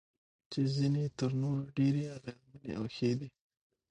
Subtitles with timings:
[0.51, 3.29] چې ځینې یې تر نورو ډېرې اغیزمنې او ښې دي.